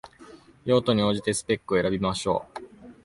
[0.65, 2.61] 用途に応じてスペックを選びましょう